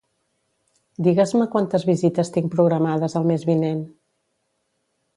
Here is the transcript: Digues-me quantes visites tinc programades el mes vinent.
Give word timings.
Digues-me 1.07 1.47
quantes 1.57 1.87
visites 1.91 2.33
tinc 2.39 2.51
programades 2.57 3.19
el 3.23 3.31
mes 3.35 3.49
vinent. 3.55 3.89